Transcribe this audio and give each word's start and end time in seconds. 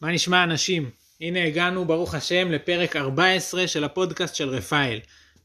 מה 0.00 0.12
נשמע 0.12 0.44
אנשים? 0.44 0.90
הנה 1.20 1.44
הגענו 1.44 1.84
ברוך 1.84 2.14
השם 2.14 2.50
לפרק 2.50 2.96
14 2.96 3.68
של 3.68 3.84
הפודקאסט 3.84 4.34
של 4.34 4.48
רפאל. 4.48 4.98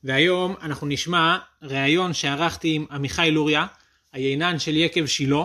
והיום 0.04 0.56
אנחנו 0.62 0.88
נשמע 0.88 1.38
ראיון 1.62 2.14
שערכתי 2.14 2.76
עם 2.76 2.86
עמיחי 2.92 3.32
לוריה, 3.32 3.66
היינן 4.14 4.60
של 4.60 4.76
יקב 4.76 5.06
שילה. 5.06 5.44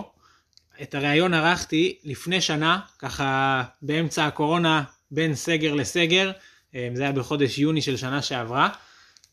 את 0.81 0.95
הראיון 0.95 1.33
ערכתי 1.33 1.97
לפני 2.03 2.41
שנה, 2.41 2.79
ככה 2.99 3.63
באמצע 3.81 4.25
הקורונה, 4.25 4.83
בין 5.11 5.35
סגר 5.35 5.73
לסגר, 5.73 6.31
אה, 6.75 6.89
זה 6.93 7.03
היה 7.03 7.11
בחודש 7.11 7.59
יוני 7.59 7.81
של 7.81 7.97
שנה 7.97 8.21
שעברה. 8.21 8.69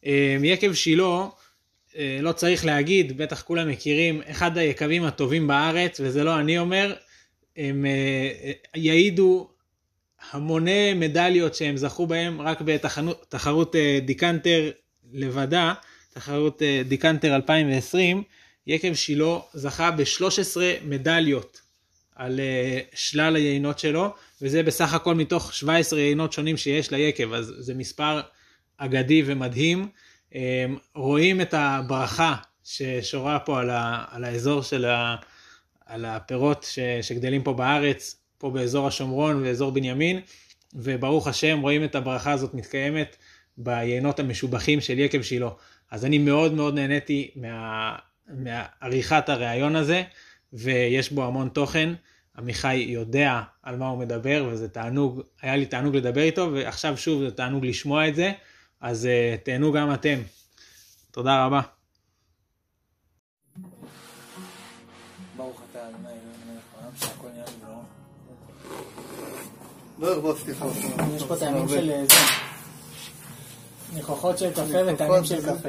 אה, 0.06 0.36
יקב 0.42 0.74
שילה, 0.74 1.26
אה, 1.96 2.18
לא 2.22 2.32
צריך 2.32 2.64
להגיד, 2.64 3.18
בטח 3.18 3.42
כולם 3.42 3.68
מכירים, 3.68 4.22
אחד 4.30 4.58
היקבים 4.58 5.04
הטובים 5.04 5.46
בארץ, 5.46 6.00
וזה 6.04 6.24
לא 6.24 6.40
אני 6.40 6.58
אומר, 6.58 6.94
הם 7.56 7.86
יעידו 8.74 9.48
המוני 10.32 10.94
מדליות 10.94 11.54
שהם 11.54 11.76
זכו 11.76 12.06
בהם 12.06 12.40
רק 12.40 12.60
בתחרות 12.60 13.74
דיקנטר 14.04 14.70
לבדה, 15.12 15.74
תחרות 16.14 16.62
דיקנטר 16.88 17.34
2020, 17.34 18.22
יקב 18.66 18.94
שילה 18.94 19.38
זכה 19.54 19.90
ב-13 19.90 20.56
מדליות 20.84 21.60
על 22.14 22.40
שלל 22.94 23.36
היינות 23.36 23.78
שלו, 23.78 24.14
וזה 24.42 24.62
בסך 24.62 24.94
הכל 24.94 25.14
מתוך 25.14 25.54
17 25.54 26.00
יינות 26.00 26.32
שונים 26.32 26.56
שיש 26.56 26.90
ליקב, 26.90 27.32
אז 27.32 27.54
זה 27.58 27.74
מספר 27.74 28.20
אגדי 28.76 29.22
ומדהים. 29.26 29.88
אמ, 30.34 30.40
רואים 30.94 31.40
את 31.40 31.54
הברכה 31.54 32.34
ששורה 32.64 33.38
פה 33.38 33.60
על, 33.60 33.70
ה, 33.70 34.04
על 34.10 34.24
האזור 34.24 34.62
של 34.62 34.84
ה, 34.84 35.16
על 35.86 36.04
הפירות 36.04 36.62
ש, 36.62 36.78
שגדלים 37.02 37.42
פה 37.42 37.52
בארץ, 37.52 38.16
פה 38.38 38.50
באזור 38.50 38.86
השומרון 38.86 39.42
ואזור 39.42 39.72
בנימין, 39.72 40.20
וברוך 40.74 41.26
השם 41.26 41.60
רואים 41.60 41.84
את 41.84 41.94
הברכה 41.94 42.32
הזאת 42.32 42.54
מתקיימת 42.54 43.16
ביינות 43.58 44.20
המשובחים 44.20 44.80
של 44.80 44.98
יקב 44.98 45.22
שילה. 45.22 45.48
אז 45.90 46.04
אני 46.04 46.18
מאוד 46.18 46.52
מאוד 46.54 46.74
נהניתי 46.74 47.30
מה, 47.36 47.96
מעריכת 48.28 49.28
הראיון 49.28 49.76
הזה, 49.76 50.02
ויש 50.52 51.12
בו 51.12 51.24
המון 51.24 51.48
תוכן. 51.48 51.94
עמיחי 52.38 52.74
יודע 52.74 53.42
על 53.62 53.76
מה 53.76 53.88
הוא 53.88 53.98
מדבר, 53.98 54.48
וזה 54.50 54.68
תענוג, 54.68 55.22
היה 55.42 55.56
לי 55.56 55.66
תענוג 55.66 55.96
לדבר 55.96 56.20
איתו, 56.20 56.50
ועכשיו 56.52 56.96
שוב 56.96 57.22
זה 57.22 57.30
תענוג 57.30 57.66
לשמוע 57.66 58.08
את 58.08 58.14
זה, 58.14 58.32
אז 58.80 59.08
uh, 59.08 59.44
תהנו 59.44 59.72
גם 59.72 59.94
אתם. 59.94 60.18
תודה 61.10 61.44
רבה. 61.44 61.75
לא 69.98 70.12
הרבצתי 70.12 70.50
לך. 70.50 70.64
יש 71.16 71.22
פה 71.22 71.36
טעמים 71.36 71.68
של 71.68 71.90
אה, 71.90 72.04
זה. 72.08 72.14
ניחוחות 73.94 74.38
של 74.38 74.50
קפה 74.50 74.78
וטעמים 74.86 75.24
של 75.24 75.42
קפה. 75.42 75.68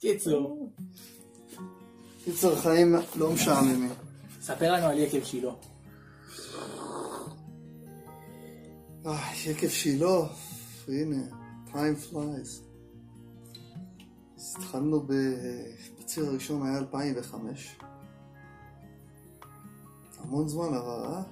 קיצור. 0.00 0.70
קיצור, 2.24 2.54
חיים 2.54 2.96
לא 3.16 3.32
משעממים. 3.32 3.90
ספר 4.40 4.72
לנו 4.72 4.86
על 4.86 4.98
יקב 4.98 5.24
שילה. 5.24 5.52
אה, 9.06 9.34
יקב 9.46 9.68
שילה, 9.68 10.18
הנה, 10.88 11.22
time 11.72 12.12
flies. 12.12 12.60
אז 14.36 14.56
התחלנו 14.58 15.06
בציר 15.98 16.26
הראשון 16.26 16.66
היה 16.66 16.78
2005. 16.78 17.76
המון 20.18 20.48
זמן 20.48 20.74
עבר, 20.74 21.14
אה? 21.14 21.22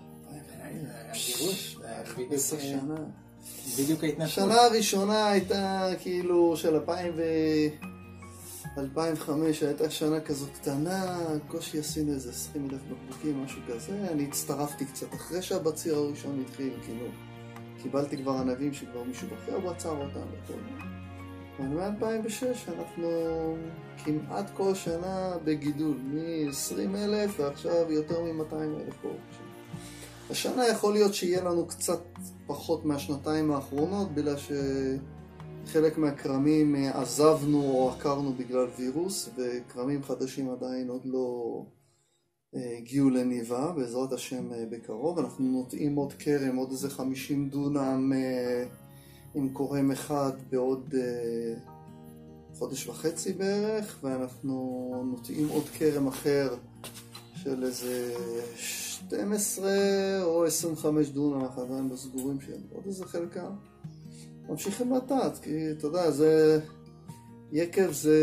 עשר 2.30 2.58
שנה. 2.60 2.94
בדיוק 3.78 4.04
ההתנתקות. 4.04 4.28
השנה 4.28 4.54
הראשונה 4.54 5.26
הייתה 5.26 5.88
כאילו 6.00 6.56
של 6.56 6.74
2000 6.74 7.12
ו... 7.16 7.22
2005 8.78 9.62
הייתה 9.62 9.90
שנה 9.90 10.20
כזאת 10.20 10.50
קטנה, 10.54 11.18
קושי 11.48 11.78
עשינו 11.78 12.12
איזה 12.12 12.30
20 12.30 12.68
אלף 12.70 12.80
בקבוקים, 12.82 13.44
משהו 13.44 13.60
כזה. 13.68 14.06
אני 14.12 14.24
הצטרפתי 14.24 14.84
קצת 14.84 15.14
אחרי 15.14 15.42
שהבציר 15.42 15.96
הראשון 15.96 16.40
התחיל, 16.40 16.72
כאילו, 16.84 17.06
קיבלתי 17.82 18.16
כבר 18.16 18.32
ענבים 18.32 18.74
שכבר 18.74 19.02
מישהו 19.02 19.28
אחר 19.34 19.58
בצר 19.58 19.90
אותם 19.90 20.26
וכל 20.44 20.54
מ-2006 21.58 22.72
אנחנו 22.78 23.08
כמעט 24.04 24.50
כל 24.54 24.74
שנה 24.74 25.36
בגידול, 25.44 25.96
מ-20 25.96 26.96
אלף 26.96 27.40
ועכשיו 27.40 27.92
יותר 27.92 28.20
מ-200 28.20 28.54
אלף 28.54 28.94
פה. 29.02 29.08
השנה 30.30 30.68
יכול 30.68 30.92
להיות 30.92 31.14
שיהיה 31.14 31.44
לנו 31.44 31.66
קצת 31.66 32.02
פחות 32.46 32.84
מהשנתיים 32.84 33.50
האחרונות, 33.50 34.14
בגלל 34.14 34.36
ש... 34.36 34.52
חלק 35.66 35.98
מהכרמים 35.98 36.76
אה, 36.76 37.00
עזבנו 37.00 37.62
או 37.62 37.90
עקרנו 37.90 38.32
בגלל 38.32 38.66
וירוס, 38.78 39.30
וכרמים 39.36 40.02
חדשים 40.02 40.50
עדיין 40.50 40.88
עוד 40.88 41.02
לא 41.04 41.62
אה, 42.54 42.76
הגיעו 42.78 43.10
לניבה, 43.10 43.72
בעזרת 43.72 44.12
השם 44.12 44.52
אה, 44.52 44.64
בקרוב. 44.70 45.18
אנחנו 45.18 45.44
נוטעים 45.44 45.94
עוד 45.94 46.12
כרם, 46.12 46.56
עוד 46.56 46.70
איזה 46.70 46.90
50 46.90 47.48
דונם 47.48 48.12
עם 49.34 49.48
קורם 49.52 49.90
אחד 49.90 50.32
בעוד 50.50 50.94
חודש 52.58 52.86
וחצי 52.86 53.32
בערך, 53.32 53.98
ואנחנו 54.02 54.90
נוטעים 55.10 55.48
עוד 55.48 55.64
כרם 55.78 56.06
אחר 56.06 56.54
של 57.34 57.64
איזה 57.64 58.14
12 58.56 59.70
או 60.22 60.44
25 60.44 61.08
דונם, 61.08 61.44
אנחנו 61.44 61.62
עדיין 61.62 61.88
לא 61.88 61.96
סגורים 61.96 62.40
שהם 62.40 62.60
עוד 62.72 62.86
איזה 62.86 63.04
חלקה. 63.04 63.48
ממשיכים 64.48 64.92
לטעת, 64.92 65.38
כי 65.38 65.70
אתה 65.78 65.86
יודע, 65.86 66.10
זה... 66.10 66.60
יקב 67.52 67.90
זה 67.90 68.18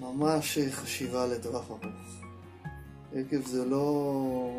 ממש 0.00 0.58
חשיבה 0.70 1.26
לטווח 1.26 1.70
ארוך. 1.70 1.82
יקב 3.12 3.46
זה 3.46 3.64
לא 3.64 4.50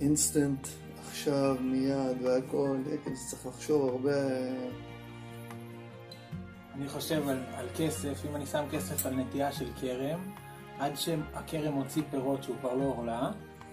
אינסטנט, 0.00 0.68
עכשיו, 1.08 1.56
מיד 1.60 2.22
והכל, 2.22 2.76
יקב 2.94 3.14
זה 3.14 3.30
צריך 3.30 3.46
לחשוב 3.46 3.88
הרבה... 3.88 4.16
אני 6.74 6.88
חושב 6.88 7.28
על, 7.28 7.38
על 7.54 7.66
כסף, 7.76 8.26
אם 8.30 8.36
אני 8.36 8.46
שם 8.46 8.64
כסף 8.70 9.06
על 9.06 9.14
נטייה 9.14 9.52
של 9.52 9.68
כרם, 9.80 10.32
עד 10.78 10.96
שהכרם 10.96 11.72
מוציא 11.72 12.02
פירות 12.10 12.42
שהוא 12.42 12.56
כבר 12.60 12.74
לא 12.74 12.84
עורלה, 12.84 13.30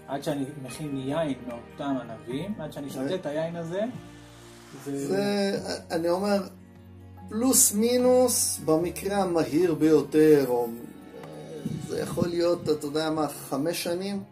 עד 0.08 0.24
שאני 0.24 0.46
מכין 0.64 0.98
יין 0.98 1.34
מאותם 1.48 1.96
ענבים, 2.02 2.54
עד 2.60 2.74
שאני 2.74 2.90
שותה 2.90 3.16
את 3.16 3.26
היין 3.26 3.56
הזה, 3.56 3.82
זה... 4.86 5.08
זה, 5.08 5.60
אני 5.92 6.10
אומר, 6.10 6.44
פלוס 7.30 7.74
מינוס 7.74 8.60
במקרה 8.66 9.18
המהיר 9.18 9.74
ביותר, 9.74 10.46
או 10.48 10.68
זה 11.88 12.00
יכול 12.00 12.28
להיות, 12.28 12.70
אתה 12.70 12.88
יודע 12.88 13.10
מה, 13.10 13.28
חמש 13.28 13.84
שנים, 13.84 14.24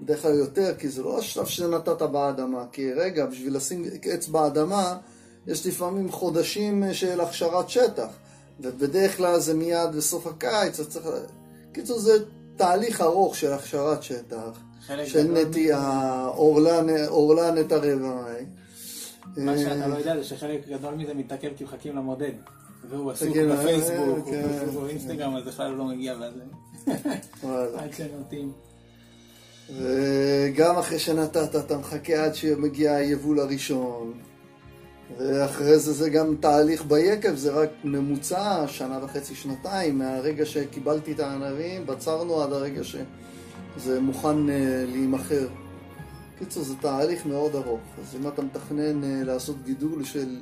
בדרך 0.00 0.22
כלל 0.22 0.34
יותר, 0.34 0.74
כי 0.78 0.88
זה 0.88 1.02
לא 1.02 1.18
השלב 1.18 1.46
שנתת 1.46 2.02
באדמה, 2.02 2.64
כי 2.72 2.92
רגע, 2.92 3.26
בשביל 3.26 3.56
לשים 3.56 3.84
עץ 4.02 4.28
באדמה, 4.28 4.96
יש 5.46 5.66
לפעמים 5.66 6.12
חודשים 6.12 6.84
של 6.92 7.20
הכשרת 7.20 7.68
שטח, 7.68 8.08
ובדרך 8.60 9.16
כלל 9.16 9.40
זה 9.40 9.54
מיד 9.54 9.92
בסוף 9.96 10.26
הקיץ, 10.26 10.80
אז 10.80 10.88
צריך... 10.88 11.06
קיצור, 11.72 11.98
זה 11.98 12.12
תהליך 12.56 13.00
ארוך 13.00 13.36
של 13.36 13.52
הכשרת 13.52 14.02
שטח. 14.02 14.60
של 15.04 15.32
נטייה, 15.32 16.28
אורלן 17.08 17.58
את 17.60 17.72
הרבעי. 17.72 18.44
מה 19.36 19.58
שאתה 19.58 19.86
לא 19.86 19.94
יודע 19.94 20.16
זה 20.16 20.24
שחלק 20.24 20.68
גדול 20.68 20.94
מזה 20.94 21.14
מתעכב 21.14 21.48
כי 21.56 21.64
מחכים 21.64 21.96
למודד. 21.96 22.32
והוא 22.90 23.10
עסוק 23.10 23.36
אה, 23.36 23.56
בפייסבוק, 23.56 24.26
כן, 24.26 24.48
הוא. 24.72 24.82
באינסטגרם, 24.82 25.36
אז 25.36 25.44
בכלל 25.44 25.70
הוא 25.70 25.78
לא 25.78 25.84
מגיע. 25.84 26.14
וואלה. 27.42 27.82
עד 27.82 27.92
שנוטים. 27.96 28.52
וגם 29.76 30.78
אחרי 30.78 30.98
שנתת, 30.98 31.56
אתה 31.56 31.78
מחכה 31.78 32.24
עד 32.24 32.34
שמגיע 32.34 32.94
היבול 32.94 33.40
הראשון. 33.40 34.12
ואחרי 35.18 35.78
זה 35.78 35.92
זה 35.92 36.10
גם 36.10 36.36
תהליך 36.40 36.84
ביקב, 36.84 37.34
זה 37.34 37.52
רק 37.52 37.70
ממוצע, 37.84 38.64
שנה 38.68 38.98
וחצי, 39.04 39.34
שנתיים, 39.34 39.98
מהרגע 39.98 40.46
שקיבלתי 40.46 41.12
את 41.12 41.20
הענבים, 41.20 41.86
בצרנו 41.86 42.42
עד 42.42 42.52
הרגע 42.52 42.84
שזה 43.76 44.00
מוכן 44.00 44.50
אה, 44.50 44.84
להימכר. 44.86 45.48
קיצור, 46.38 46.62
זה 46.62 46.76
תהליך 46.76 47.26
מאוד 47.26 47.54
ארוך. 47.54 47.80
אז 47.98 48.16
אם 48.16 48.28
אתה 48.28 48.42
מתכנן 48.42 49.04
אה, 49.04 49.24
לעשות 49.24 49.56
גידול 49.64 50.04
של, 50.04 50.38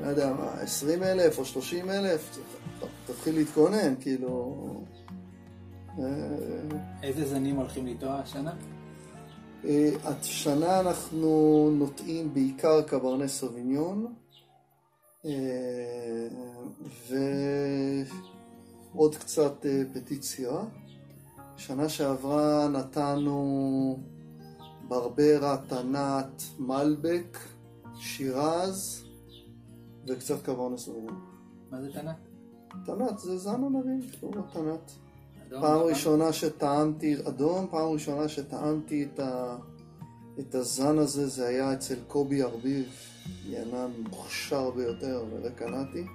לא 0.00 0.06
יודע 0.06 0.32
מה, 0.32 0.52
20 0.60 1.02
אלף 1.02 1.38
או 1.38 1.44
30 1.44 1.90
אלף, 1.90 2.38
תתחיל 3.06 3.34
להתכונן, 3.34 3.94
כאילו... 4.00 4.56
אה, 5.98 6.04
איזה 7.02 7.28
זנים 7.28 7.56
הולכים 7.56 7.86
לטוע 7.86 8.14
השנה? 8.14 8.52
השנה 10.04 10.80
אנחנו 10.80 11.70
נוטעים 11.78 12.34
בעיקר 12.34 12.82
קברני 12.82 13.28
סוביניון 13.28 14.14
ועוד 18.94 19.16
קצת 19.16 19.66
פטיציה. 19.94 20.50
שנה 21.56 21.88
שעברה 21.88 22.68
נתנו 22.68 23.98
ברברה, 24.88 25.56
תנת, 25.66 26.42
מלבק, 26.58 27.38
שירז 27.94 29.04
וקצת 30.08 30.42
קברני 30.42 30.78
סוביניון. 30.78 31.20
מה 31.70 31.82
זה 31.82 31.92
תנ"ך? 31.92 32.16
תנת 32.86 33.18
זה 33.18 33.38
זן 33.38 33.64
ענבים, 33.64 34.00
קוראים 34.20 34.38
לו 34.38 34.44
תנת. 34.52 34.92
אדום, 35.46 35.60
פעם? 35.60 35.80
ראשונה 35.80 36.32
שטעמתי, 36.32 37.16
אדום, 37.28 37.66
פעם 37.70 37.88
ראשונה 37.88 38.28
שטעמתי 38.28 39.04
את, 39.04 39.20
ה, 39.20 39.56
את 40.38 40.54
הזן 40.54 40.98
הזה, 40.98 41.26
זה 41.26 41.48
היה 41.48 41.72
אצל 41.72 41.96
קובי 42.08 42.42
ארביב, 42.42 42.86
ינן 43.46 43.90
מוכשר 43.98 44.70
ביותר, 44.70 45.24
ורקנתי. 45.30 46.06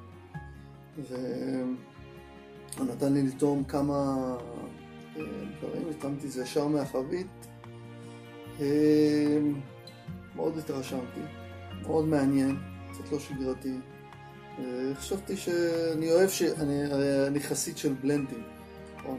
והוא 0.98 2.86
נתן 2.86 3.13
לי 3.13 3.24
לטעום 3.24 3.63
כמה 3.63 4.16
דברים, 5.60 5.90
הטעמתי 5.90 6.28
את 6.28 6.31
זה 6.31 6.44
ישר 6.44 6.68
מהחבית. 6.68 7.28
אה, 8.60 9.38
מאוד 10.36 10.58
התרשמתי, 10.58 11.19
מאוד 11.81 12.06
מעניין, 12.06 12.58
קצת 12.92 13.12
לא 13.12 13.19
שגרתי. 13.19 13.74
אה, 14.60 14.96
חשבתי 14.96 15.38
שאני 15.38 16.12
אוהב, 16.12 16.30
ש... 16.30 16.42
אני, 16.42 16.84
אני 17.28 17.40
חסיד 17.40 17.78
של 17.78 17.94
בלנדים. 17.94 18.44
נכון? 18.98 19.18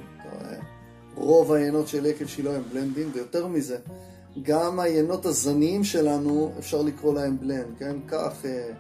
רוב 1.15 1.53
היינות 1.53 1.89
של 1.89 2.07
יקב 2.07 2.27
שילה 2.27 2.57
הם 2.57 2.63
בלנדים, 2.73 3.11
ויותר 3.15 3.47
מזה, 3.47 3.79
גם 4.43 4.81
היינות 4.81 5.27
הזניים 5.27 5.85
שלנו, 5.85 6.53
אפשר 6.59 6.83
לקרוא 6.83 7.15
להם 7.15 7.39
בלנד, 7.41 7.79
כן? 7.79 7.97
כך, 8.09 8.45
אה, 8.45 8.71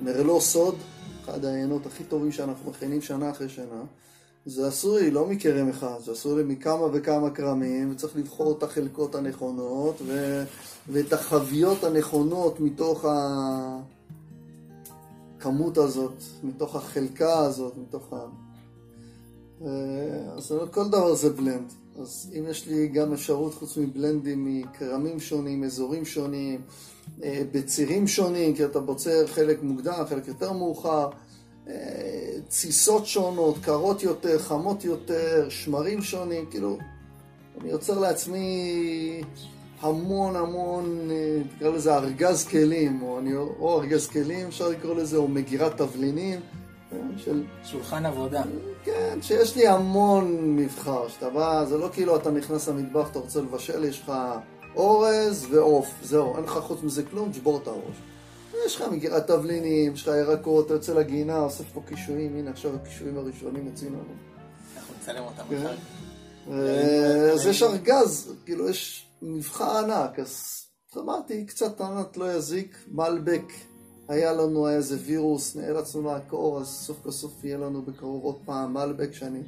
נרלו 0.00 0.40
סוד, 0.40 0.74
אחד 1.24 1.44
היינות 1.44 1.86
הכי 1.86 2.04
טובים 2.04 2.32
שאנחנו 2.32 2.70
מכינים 2.70 3.00
שנה 3.00 3.30
אחרי 3.30 3.48
שנה, 3.48 3.82
זה 4.46 4.68
עשוי 4.68 5.10
לא 5.10 5.26
מכרם 5.26 5.68
אחד, 5.68 5.96
זה 6.04 6.12
עשוי 6.12 6.42
מכמה 6.42 6.86
וכמה 6.92 7.30
כרמים, 7.30 7.90
וצריך 7.92 8.16
לבחור 8.16 8.52
את 8.58 8.62
החלקות 8.62 9.14
הנכונות 9.14 10.02
ו... 10.06 10.42
ואת 10.88 11.12
החביות 11.12 11.84
הנכונות 11.84 12.60
מתוך 12.60 13.04
הכמות 15.38 15.78
הזאת, 15.78 16.22
מתוך 16.42 16.76
החלקה 16.76 17.38
הזאת, 17.38 17.72
מתוך 17.76 18.12
ה... 18.12 18.26
אה, 19.64 19.68
אז 20.36 20.54
כל 20.70 20.88
דבר 20.88 21.14
זה 21.14 21.30
בלנד. 21.30 21.72
אז 22.00 22.32
אם 22.38 22.44
יש 22.48 22.66
לי 22.66 22.88
גם 22.88 23.12
אפשרות 23.12 23.54
חוץ 23.54 23.76
מבלנדים 23.76 24.44
מכרמים 24.44 25.20
שונים, 25.20 25.64
אזורים 25.64 26.04
שונים, 26.04 26.60
אה, 27.22 27.42
בצירים 27.52 28.06
שונים, 28.06 28.56
כי 28.56 28.64
אתה 28.64 28.80
בוצר 28.80 29.26
חלק 29.26 29.62
מוקדם, 29.62 30.04
חלק 30.08 30.28
יותר 30.28 30.52
מאוחר, 30.52 31.08
תסיסות 32.48 33.06
שונות, 33.06 33.56
קרות 33.62 34.02
יותר, 34.02 34.38
חמות 34.38 34.84
יותר, 34.84 35.46
שמרים 35.48 36.02
שונים, 36.02 36.46
כאילו, 36.50 36.78
אני 37.60 37.70
יוצר 37.70 37.98
לעצמי 37.98 39.22
המון 39.80 40.36
המון, 40.36 41.10
תקרא 41.56 41.70
לזה 41.70 41.94
ארגז 41.94 42.44
כלים, 42.44 43.02
או, 43.02 43.18
אני, 43.18 43.36
או 43.36 43.80
ארגז 43.80 44.06
כלים 44.06 44.46
אפשר 44.48 44.68
לקרוא 44.68 44.94
לזה, 44.94 45.16
או 45.16 45.28
מגירת 45.28 45.76
תבלינים, 45.76 46.40
של 47.16 47.44
שולחן 47.64 48.06
עבודה. 48.06 48.42
כן, 48.84 49.18
שיש 49.22 49.56
לי 49.56 49.68
המון 49.68 50.56
מבחר, 50.56 51.08
שאתה 51.08 51.30
בא, 51.30 51.64
זה 51.64 51.78
לא 51.78 51.88
כאילו 51.92 52.16
אתה 52.16 52.30
נכנס 52.30 52.68
למטבח, 52.68 53.10
אתה 53.10 53.18
רוצה 53.18 53.40
לבשל, 53.40 53.84
יש 53.84 54.00
לך 54.00 54.12
אורז 54.76 55.46
ועוף, 55.50 55.90
זהו, 56.02 56.36
אין 56.36 56.44
לך 56.44 56.52
חוץ 56.52 56.82
מזה 56.82 57.02
כלום, 57.02 57.30
תשבור 57.30 57.58
את 57.62 57.66
הראש. 57.66 57.96
יש 58.66 58.76
לך 58.76 58.88
מגירת 58.92 59.26
תבלינים, 59.26 59.94
יש 59.94 60.08
לך 60.08 60.14
ירקות, 60.14 60.66
אתה 60.66 60.74
יוצא 60.74 60.94
לגינה, 60.94 61.38
אוסף 61.38 61.64
פה 61.72 61.82
קישואים, 61.86 62.36
הנה 62.36 62.50
עכשיו 62.50 62.74
הקישואים 62.74 63.18
הראשונים 63.18 63.66
יוצאים 63.66 63.92
לנו. 63.92 64.14
אנחנו 64.76 64.94
נצלם 65.00 65.24
אותם 65.24 65.42
כן. 65.48 65.56
אחר. 65.56 65.76
אה, 66.50 67.32
אז 67.32 67.46
יש 67.46 67.62
ארגז, 67.62 68.32
כאילו 68.44 68.68
יש 68.68 69.06
מבחר 69.22 69.76
ענק, 69.76 70.18
אז 70.18 70.60
אמרתי, 70.96 71.46
קצת 71.46 71.76
טענת 71.76 72.16
לא 72.16 72.32
יזיק, 72.32 72.76
מלבק, 72.88 73.52
היה 74.08 74.32
לנו 74.32 74.68
איזה 74.68 74.96
וירוס, 75.04 75.56
נאלצנו 75.56 76.02
לעקור, 76.02 76.60
אז 76.60 76.66
סוף 76.66 76.96
כל 77.02 77.10
סוף 77.10 77.44
יהיה 77.44 77.58
לנו 77.58 77.82
בקרוב 77.82 78.24
עוד 78.24 78.36
פעם 78.44 78.74
מלבק, 78.74 79.12
שאני 79.12 79.42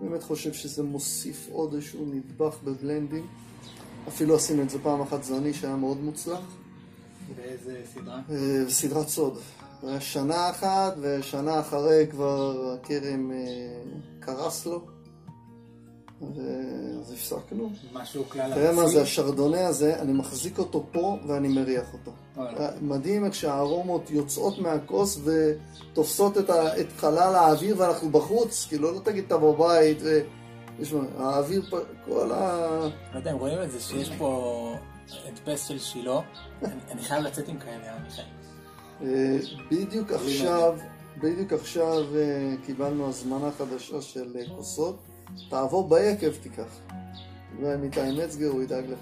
באמת 0.00 0.22
חושב 0.22 0.52
שזה 0.52 0.82
מוסיף 0.82 1.48
עוד 1.52 1.74
איזשהו 1.74 2.06
נדבך 2.06 2.56
בבלנדים. 2.64 3.26
אפילו 4.08 4.36
עשינו 4.36 4.62
את 4.62 4.70
זה 4.70 4.78
פעם 4.82 5.00
אחת 5.00 5.22
זני 5.22 5.54
שהיה 5.54 5.76
מאוד 5.76 6.00
מוצלח. 6.00 6.63
באיזה 7.36 7.80
סדרה? 7.94 8.20
אה, 8.30 8.70
סדרת 8.70 9.08
סוד. 9.08 9.38
היה 9.82 10.00
שנה 10.00 10.50
אחת, 10.50 10.94
ושנה 11.00 11.60
אחרי 11.60 12.06
כבר 12.10 12.74
הכרם 12.74 13.32
אה, 13.32 13.36
קרס 14.20 14.66
לו. 14.66 14.84
אז 17.00 17.12
הפסקנו. 17.12 17.70
משהו 17.92 18.24
כלל 18.28 18.54
תראה 18.54 18.72
מה 18.72 18.82
ארצי? 18.82 18.94
זה 18.94 19.02
השרדונה 19.02 19.66
הזה, 19.66 20.00
אני 20.00 20.12
מחזיק 20.12 20.58
אותו 20.58 20.84
פה 20.92 21.18
ואני 21.26 21.48
מריח 21.48 21.92
אותו. 21.92 22.12
וואלה. 22.36 22.70
מדהים 22.80 23.24
איך 23.24 23.34
שהארומות 23.34 24.10
יוצאות 24.10 24.58
מהכוס 24.58 25.20
ותופסות 25.24 26.38
את, 26.38 26.50
ה, 26.50 26.80
את 26.80 26.86
חלל 26.96 27.34
האוויר 27.34 27.74
ואנחנו 27.78 28.10
בחוץ, 28.10 28.66
כאילו 28.68 28.92
לא 28.92 29.00
תגיד 29.00 29.24
אתה 29.24 29.36
בבית, 29.36 29.98
ו... 30.02 30.20
יש 30.80 30.92
מה, 30.92 31.04
האוויר, 31.18 31.62
כל 32.04 32.32
ה... 32.32 32.68
לא 33.12 33.18
יודע 33.18 33.32
אם 33.32 33.36
רואים 33.36 33.62
את 33.62 33.70
זה 33.70 33.80
שיש 33.80 34.10
פה 34.18 34.74
הדפס 35.24 35.68
של 35.68 35.78
שילה. 35.78 36.20
אני- 36.62 37.02
חייב 37.02 37.22
לצאת 37.22 37.48
עם 37.48 37.58
כאלה, 37.58 37.94
אה, 37.94 37.98
מיכאל. 37.98 38.24
אה, 39.02 39.36
בדיוק 39.70 40.10
עכשיו, 40.12 40.78
בדיוק 41.18 41.52
עכשיו 41.52 42.16
אה, 42.16 42.54
קיבלנו 42.66 43.08
הזמנה 43.08 43.50
חדשה 43.58 44.02
של 44.02 44.36
אה, 44.36 44.48
כוסות, 44.56 45.02
תעבור 45.50 45.88
ביקב 45.88 46.32
תיקח. 46.42 46.80
ואם 47.60 47.82
איתי 47.82 48.00
מצגר 48.24 48.48
הוא 48.48 48.62
ידאג 48.62 48.84
לך 48.86 48.98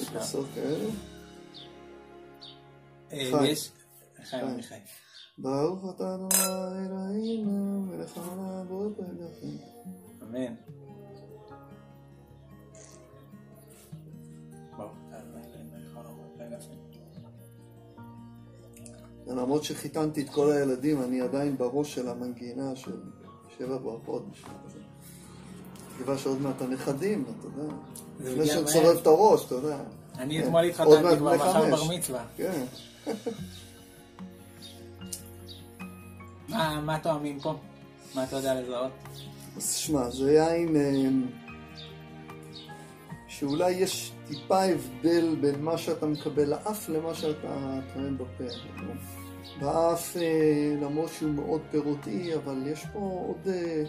לכוסות 0.00 0.46
כאלה. 0.54 0.84
אה. 3.12 3.46
יש... 3.46 3.70
חיים. 4.30 4.44
עמיחי. 4.46 4.74
ברוך 5.38 5.94
אתה 5.96 6.14
אדוני 6.14 6.86
אלוהינו 6.86 7.80
מלך 7.82 8.18
העולם 8.18 8.68
בורא 8.68 8.86
פלגים. 8.96 9.58
אמן. 10.22 10.54
למרות 19.28 19.64
שחיתנתי 19.64 20.22
את 20.22 20.30
כל 20.30 20.52
הילדים, 20.52 21.02
אני 21.02 21.20
עדיין 21.20 21.56
בראש 21.56 21.94
של 21.94 22.08
המנגינה 22.08 22.76
של 22.76 23.00
שבע 23.58 23.76
ברכות. 23.76 24.24
תקווה 25.98 26.18
שעוד 26.18 26.42
מעט 26.42 26.62
הנכדים, 26.62 27.24
אתה 27.38 27.46
יודע. 27.46 27.72
לפני 28.20 28.46
שנסובב. 28.46 28.98
את 29.00 29.06
הראש, 29.06 29.46
אתה 29.46 29.54
יודע. 29.54 29.76
אני 30.18 30.38
כן. 30.38 30.44
אתמול 30.44 30.64
התחתנתי 30.64 31.16
כבר 31.18 31.36
מחר. 31.36 31.70
בר 31.70 31.84
מצווה. 31.84 32.24
כן. 32.36 32.64
מה 36.86 36.98
טועמים 37.02 37.40
פה? 37.40 37.54
מה 38.14 38.24
אתה 38.24 38.36
יודע 38.36 38.60
לזהות? 38.60 38.90
אז 39.56 39.74
שמע, 39.74 40.10
זה 40.10 40.32
יין 40.32 40.76
אמ, 40.76 41.26
שאולי 43.28 43.70
יש 43.70 44.12
טיפה 44.28 44.62
הבדל 44.62 45.36
בין 45.40 45.60
מה 45.60 45.78
שאתה 45.78 46.06
מקבל 46.06 46.48
לאף 46.48 46.88
למה 46.88 47.14
שאתה 47.14 47.80
טועם 47.94 48.18
בפה. 48.18 48.44
באף, 49.60 50.16
אה, 50.16 50.76
למרות 50.82 51.10
שהוא 51.18 51.30
מאוד 51.30 51.60
פירותי, 51.70 52.34
אבל 52.34 52.66
יש 52.66 52.86
פה 52.92 52.98
עוד 52.98 53.48
אה, 53.48 53.84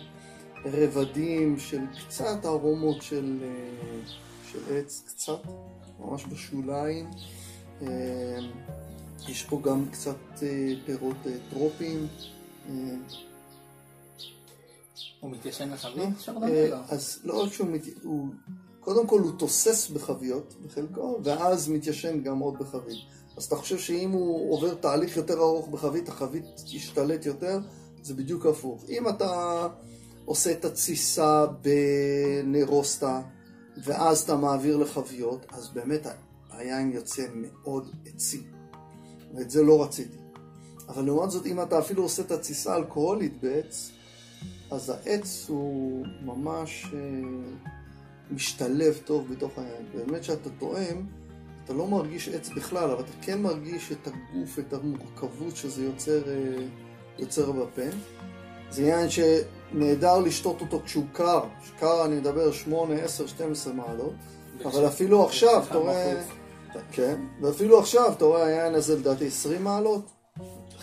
רבדים 0.65 1.59
של 1.59 1.81
קצת 2.07 2.45
ארומות 2.45 3.01
של, 3.01 3.37
אה, 3.43 4.09
של 4.51 4.59
עץ, 4.75 5.03
קצת, 5.07 5.39
ממש 5.99 6.25
בשוליים. 6.25 7.09
יש 9.29 9.43
פה 9.43 9.61
גם 9.63 9.85
קצת 9.91 10.15
פירות 10.85 11.17
טרופיים, 11.49 12.07
הוא 15.19 15.31
מתיישן 15.31 15.69
לו. 15.69 16.45
אז 16.89 17.19
לא 17.23 17.43
רק 17.43 17.53
שהוא, 17.53 17.67
מת- 17.67 18.03
הוא, 18.03 18.27
קודם 18.79 19.07
כל 19.07 19.19
הוא 19.19 19.31
תוסס 19.39 19.89
בחביות 19.89 20.55
בחלקו, 20.65 21.19
ואז 21.23 21.69
מתיישן 21.69 22.23
גם 22.23 22.39
עוד 22.39 22.59
בחבית. 22.59 22.97
אז 23.39 23.45
אתה 23.45 23.55
חושב 23.55 23.77
שאם 23.77 24.11
הוא 24.11 24.53
עובר 24.53 24.73
תהליך 24.73 25.17
יותר 25.17 25.39
ארוך 25.39 25.67
בחבית, 25.67 26.09
החבית 26.09 26.45
תשתלט 26.55 27.25
יותר, 27.25 27.59
זה 28.01 28.13
בדיוק 28.13 28.45
הפוך. 28.45 28.83
אם 28.89 29.09
אתה 29.09 29.67
עושה 30.25 30.51
את 30.51 30.65
התסיסה 30.65 31.45
בנרוסטה, 32.43 33.21
ואז 33.83 34.21
אתה 34.21 34.35
מעביר 34.35 34.77
לחביות, 34.77 35.45
אז 35.49 35.69
באמת 35.69 36.07
היין 36.51 36.91
יוצא 36.91 37.25
מאוד 37.33 37.89
עצי. 38.05 38.43
ואת 39.35 39.49
זה 39.49 39.63
לא 39.63 39.83
רציתי. 39.83 40.17
אבל 40.89 41.05
לעומת 41.05 41.31
זאת, 41.31 41.45
אם 41.45 41.61
אתה 41.61 41.79
אפילו 41.79 42.03
עושה 42.03 42.21
את 42.21 42.31
התסיסה 42.31 42.73
האלכוהולית 42.73 43.41
בעץ, 43.41 43.91
אז 44.71 44.89
העץ 44.89 45.45
הוא 45.47 46.05
ממש 46.21 46.85
אה, 46.93 46.99
משתלב 48.31 48.99
טוב 49.05 49.33
בתוך 49.33 49.51
היין. 49.57 49.85
באמת 49.95 50.23
שאתה 50.23 50.49
טועם, 50.59 51.07
אתה 51.69 51.77
לא 51.77 51.87
מרגיש 51.87 52.29
עץ 52.29 52.49
בכלל, 52.49 52.91
אבל 52.91 53.03
אתה 53.03 53.11
כן 53.21 53.41
מרגיש 53.41 53.91
את 53.91 54.07
הגוף, 54.07 54.59
את 54.59 54.73
המורכבות 54.73 55.55
שזה 55.55 55.83
יוצר, 55.83 56.21
אה, 56.27 56.65
יוצר 57.19 57.51
בפה. 57.51 57.81
זה 58.69 58.83
יין 58.83 59.07
שנהדר 59.09 60.19
לשתות 60.19 60.61
אותו 60.61 60.81
כשהוא 60.85 61.05
קר. 61.13 61.43
קר 61.79 62.05
אני 62.05 62.15
מדבר 62.15 62.51
8, 62.51 62.95
10, 62.95 63.27
12 63.27 63.73
מעלות. 63.73 64.13
אבל 64.65 64.87
אפילו 64.87 65.25
עכשיו, 65.25 65.63
אתה 65.69 65.77
רואה... 65.77 66.23
כן, 66.91 67.21
ואפילו 67.41 67.79
עכשיו, 67.79 68.13
אתה 68.17 68.25
רואה 68.25 68.45
היין 68.45 68.75
הזה 68.75 68.99
לדעתי 68.99 69.27
20 69.27 69.63
מעלות. 69.63 70.11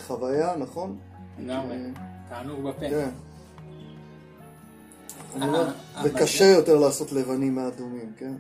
חוויה, 0.07 0.57
נכון? 0.57 0.99
לגמרי. 1.39 1.77
אה, 1.77 1.91
תענוג 2.29 2.69
בפה. 2.69 2.91
כן. 2.91 3.11
אה, 5.43 5.73
וקשה 6.05 6.45
יותר 6.45 6.79
לעשות 6.79 7.13
לבנים 7.13 7.55
מאדומים, 7.55 8.13
כן? 8.17 8.35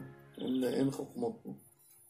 אין 0.74 0.90
חוכמות 0.90 1.32
פה. 1.42 1.65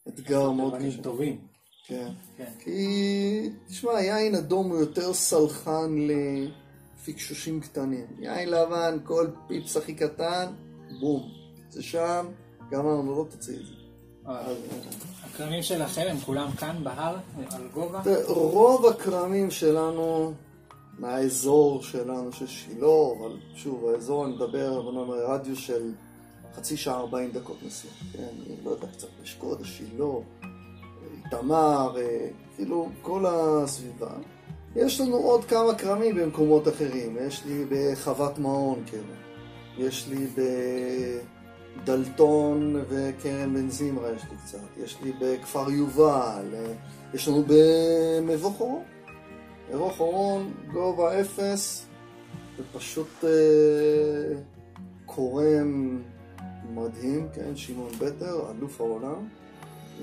אתגר 0.09 0.51
מאוד 0.51 0.75
קשה. 0.75 1.03
טובים. 1.03 1.39
כן. 1.87 2.09
כן. 2.37 2.51
כי, 2.59 3.51
תשמע, 3.69 4.01
יין 4.01 4.35
אדום 4.35 4.71
הוא 4.71 4.79
יותר 4.79 5.13
סלחן 5.13 5.97
לפיקשושים 6.99 7.61
קטנים. 7.61 8.07
יין 8.19 8.51
לבן, 8.51 8.99
כל 9.05 9.27
פיפס 9.49 9.77
הכי 9.77 9.95
קטן, 9.95 10.47
בום. 11.01 11.31
זה 11.71 11.83
שם, 11.83 12.27
גמרנו, 12.71 13.17
לא 13.19 13.27
תוציא 13.31 13.55
את 13.55 13.67
זה. 13.67 13.73
אה, 14.29 14.53
הכרמים 15.25 15.63
שלכם 15.63 16.07
הם 16.11 16.17
כולם 16.17 16.51
כאן 16.51 16.85
בהר, 16.85 17.17
על 17.51 17.69
גובה? 17.75 18.03
רוב 18.27 18.87
הכרמים 18.87 19.51
שלנו 19.51 20.33
מהאזור 20.99 21.83
שלנו 21.83 22.33
של 22.33 22.47
שילה, 22.47 22.87
אבל 23.19 23.37
שוב, 23.55 23.87
האזור 23.87 24.27
אני 24.27 24.35
מדבר, 24.35 24.83
בוא 24.83 24.93
נאמר, 24.93 25.31
רדיוס 25.31 25.59
של 25.59 25.93
חצי 26.57 26.77
שעה, 26.77 27.01
40 27.01 27.33
דקות 27.33 27.57
נסיעה, 27.67 27.95
כן? 28.13 28.23
אני 28.23 28.57
לא 28.65 28.71
יודע, 28.71 28.87
קצת 28.87 29.09
אשקוד, 29.25 29.65
שילה, 29.65 30.05
איתמר, 31.25 31.97
אה, 31.97 32.29
כאילו 32.57 32.89
כל 33.03 33.25
הסביבה. 33.29 34.11
יש 34.77 35.01
לנו 35.01 35.17
עוד 35.17 35.45
כמה 35.45 35.75
כרמים 35.79 36.15
במקומות 36.15 36.69
אחרים, 36.69 37.17
יש 37.21 37.45
לי 37.45 37.65
בחוות 37.71 38.39
מעון 38.39 38.85
כרם, 38.87 39.01
יש 39.79 40.09
לי 40.09 40.27
בדלתון 41.83 42.85
וכרם 42.89 43.55
בן 43.55 43.71
זמרה 43.71 44.13
יש 44.13 44.23
לי 44.23 44.37
קצת, 44.45 44.59
יש 44.85 44.97
לי 45.03 45.13
בכפר 45.21 45.71
יובל, 45.71 46.55
יש 47.15 47.29
לנו 47.29 47.45
במבוא 47.47 48.51
חורון. 48.51 48.83
מבוא 49.71 49.91
חורון, 49.91 50.53
גובה 50.73 51.21
אפס, 51.21 51.87
ופשוט 52.59 53.25
אה, 53.25 54.39
קורם 55.07 56.03
מדהים, 56.71 57.29
כן, 57.35 57.57
שמעון 57.57 57.93
בטר, 57.93 58.51
אלוף 58.51 58.81
העולם. 58.81 59.29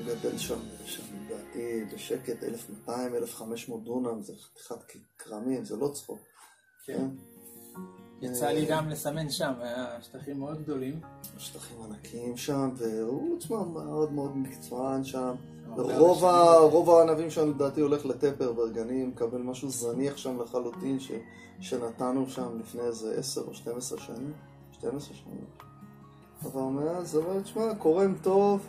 גדל 0.05 0.38
שם, 0.38 0.60
שם 0.86 1.03
לדעתי 1.25 1.86
בשקט 1.93 2.43
1,200-1,500 2.88 2.91
דונם, 3.84 4.22
זה 4.22 4.34
חתיכת 4.67 5.00
כרמים, 5.17 5.65
זה 5.65 5.77
לא 5.77 5.88
צחוק. 5.88 6.20
כן. 6.86 7.08
יצא 8.22 8.48
לי 8.48 8.65
גם 8.65 8.89
לסמן 8.89 9.29
שם, 9.29 9.53
היה 9.60 9.98
שטחים 10.01 10.39
מאוד 10.39 10.63
גדולים. 10.63 11.00
שטחים 11.38 11.77
ענקיים 11.82 12.38
שם, 12.38 12.70
והוא 12.77 13.39
תשמע 13.39 13.63
מאוד 13.63 14.12
מאוד 14.12 14.38
מקצוען 14.38 15.03
שם. 15.03 15.36
רוב, 15.77 15.89
אנשים- 16.25 16.25
ה, 16.25 16.58
רוב 16.58 16.89
הענבים 16.89 17.29
שם 17.32 17.50
לדעתי 17.50 17.82
הולך 17.82 18.05
לטפר 18.05 18.53
ברגנים, 18.53 19.10
מקבל 19.10 19.41
משהו 19.41 19.70
זניח 19.70 20.17
שם 20.17 20.41
לחלוטין 20.41 21.00
ש, 21.00 21.12
שנתנו 21.60 22.29
שם 22.29 22.60
לפני 22.60 22.82
איזה 22.82 23.15
10 23.20 23.41
או 23.41 23.53
12 23.53 24.00
שנים. 24.00 24.34
12 24.72 25.15
שנים. 25.15 25.46
אבל 26.46 26.62
מאז, 26.62 27.18
אבל 27.18 27.42
תשמע, 27.42 27.76
קורם 27.78 28.14
טוב 28.22 28.68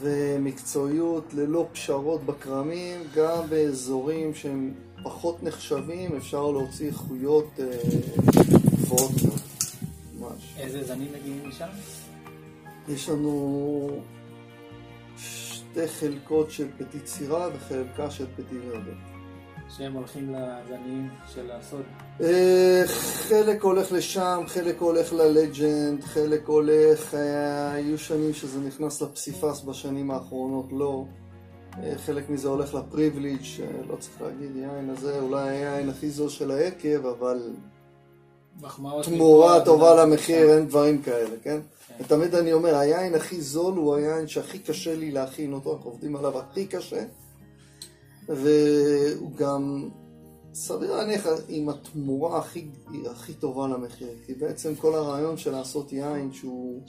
ומקצועיות 0.00 1.34
ללא 1.34 1.66
פשרות 1.72 2.24
בכרמים, 2.24 3.00
גם 3.14 3.48
באזורים 3.48 4.34
שהם 4.34 4.74
פחות 5.02 5.42
נחשבים 5.42 6.16
אפשר 6.16 6.50
להוציא 6.50 6.86
איכויות 6.86 7.46
אה, 7.58 7.66
גבוהות 8.72 9.10
מאוד. 9.24 9.38
ממש. 10.18 10.54
איזה 10.58 10.84
זנים 10.84 11.08
מגיעים 11.20 11.48
משם? 11.48 11.68
יש 12.88 13.08
לנו 13.08 13.90
שתי 15.16 15.88
חלקות 15.88 16.50
של 16.50 16.68
פטי 16.78 17.00
צירה 17.00 17.48
וחלקה 17.54 18.10
של 18.10 18.26
פטי 18.36 18.56
ורבה. 18.68 19.17
שהם 19.76 19.92
הולכים 19.92 20.34
לזנים 20.34 21.08
של 21.34 21.50
הסוד. 21.50 21.82
אה, 22.20 22.82
חלק 23.28 23.62
הולך 23.62 23.92
לשם, 23.92 24.42
חלק 24.46 24.80
הולך 24.80 25.12
ללג'נד, 25.12 26.04
חלק 26.04 26.46
הולך, 26.46 27.14
אה, 27.14 27.72
היו 27.72 27.98
שנים 27.98 28.34
שזה 28.34 28.60
נכנס 28.60 29.02
לפסיפס 29.02 29.62
בשנים 29.62 30.10
האחרונות, 30.10 30.66
לא. 30.72 31.04
אה, 31.82 31.92
חלק 31.96 32.30
מזה 32.30 32.48
הולך 32.48 32.74
לפריבליג', 32.74 33.42
לא 33.88 33.96
צריך 33.96 34.22
להגיד, 34.22 34.56
יין 34.56 34.90
הזה 34.90 35.20
אולי 35.20 35.48
היין 35.48 35.88
הכי 35.88 36.10
זול 36.10 36.28
של 36.28 36.50
היקב, 36.50 37.06
אבל. 37.06 37.50
תמורה 39.02 39.64
טובה 39.64 40.04
למחיר, 40.04 40.50
אין 40.50 40.66
דברים 40.66 41.02
כאלה, 41.02 41.36
כן? 41.42 41.60
כן. 41.88 41.94
ותמיד 42.00 42.34
אני 42.34 42.52
אומר, 42.52 42.76
היין 42.76 43.14
הכי 43.14 43.40
זול 43.40 43.74
הוא 43.74 43.94
היין 43.94 44.28
שהכי 44.28 44.58
קשה 44.58 44.94
לי 44.94 45.10
להכין 45.10 45.52
אותו, 45.52 45.74
אנחנו 45.74 45.90
עובדים 45.90 46.16
עליו 46.16 46.38
הכי 46.38 46.66
קשה, 46.66 47.02
והוא 48.28 49.32
גם 49.36 49.88
סביר 50.54 50.96
להניח 50.96 51.26
עם 51.48 51.68
התמורה 51.68 52.38
הכי, 52.38 52.68
הכי 53.10 53.34
טובה 53.34 53.68
למחיר, 53.68 54.08
כי 54.26 54.34
בעצם 54.34 54.74
כל 54.74 54.94
הרעיון 54.94 55.36
של 55.36 55.50
לעשות 55.50 55.92
יין 55.92 56.32
שהוא 56.32 56.82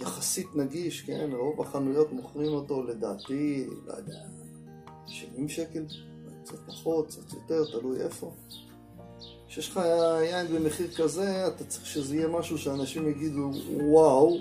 יחסית 0.00 0.46
נגיש, 0.54 1.00
כן? 1.00 1.30
רוב 1.32 1.60
החנויות 1.60 2.12
מוכרים 2.12 2.52
אותו 2.52 2.82
לדעתי, 2.82 3.66
לא 3.86 3.92
יודע, 3.92 4.18
70 5.06 5.48
שקל, 5.48 5.84
קצת 6.44 6.58
פחות, 6.66 7.06
קצת 7.06 7.32
יותר, 7.32 7.78
תלוי 7.78 8.00
איפה. 8.00 8.32
כשיש 9.48 9.68
לך 9.68 9.80
יין 10.22 10.46
במחיר 10.46 10.94
כזה, 10.96 11.46
אתה 11.46 11.64
צריך 11.64 11.86
שזה 11.86 12.16
יהיה 12.16 12.28
משהו 12.28 12.58
שאנשים 12.58 13.08
יגידו 13.08 13.50
וואו, 13.76 14.38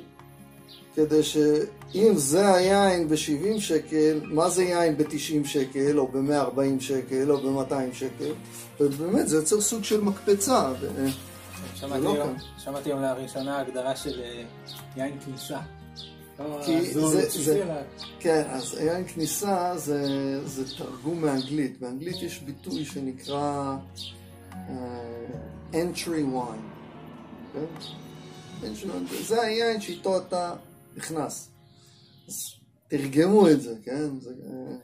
כדי 0.96 1.24
שאם 1.24 2.14
זה 2.16 2.54
היין 2.54 3.08
ב-70 3.10 3.16
שקל, 3.60 4.22
מה 4.24 4.50
זה 4.50 4.64
יין 4.64 4.98
ב-90 4.98 5.48
שקל, 5.48 6.00
או 6.00 6.08
ב-140 6.08 6.60
שקל, 6.82 7.32
או 7.32 7.38
ב-200 7.38 7.74
שקל, 7.94 8.32
ובאמת 8.80 9.28
זה 9.28 9.36
יוצר 9.38 9.62
סוג 9.62 9.84
של 9.84 10.02
מקפצה. 10.02 10.72
ו- 10.82 11.08
שמעתי 11.76 12.02
זה 12.02 12.08
לא 12.08 12.14
היום- 12.14 12.36
היום 12.86 13.02
לראשונה 13.02 13.60
הגדרה 13.60 13.96
של 13.96 14.22
אה, 14.22 14.44
יין 14.98 15.20
כניסה. 15.26 15.60
לא 16.40 16.60
כי 16.66 16.76
הזול 16.76 17.12
זה- 17.12 17.20
הבסיסי, 17.24 17.44
זה- 17.44 17.64
אלא- 17.64 17.74
כן, 18.20 18.44
אז 18.50 18.74
יין 18.82 19.08
כניסה 19.08 19.72
זה, 19.78 20.02
זה 20.48 20.76
תרגום 20.78 21.22
מאנגלית. 21.22 21.80
באנגלית 21.82 22.22
יש 22.22 22.40
ביטוי 22.40 22.86
שנקרא 22.86 23.76
uh, 24.52 24.56
entry 25.74 26.08
wine. 26.34 26.66
כן? 27.54 27.66
entry 28.64 28.86
wine, 28.86 29.24
זה 29.24 29.42
היין 29.42 29.82
שאיתו 29.82 30.18
אתה 30.18 30.54
נכנס. 30.96 31.50
אז 32.28 32.52
תרגמו 32.88 33.50
את 33.50 33.62
זה, 33.62 33.76
כן? 33.84 34.20
זה, 34.20 34.30
אה, 34.30 34.76